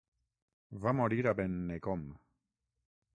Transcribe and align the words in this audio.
Va 0.85 0.93
morir 0.99 1.21
a 1.27 1.35
Bennekom. 1.41 2.09